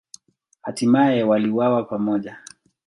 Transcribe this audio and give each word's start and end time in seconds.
Hatimaye 0.61 1.23
waliuawa 1.23 1.83
pamoja. 1.83 2.37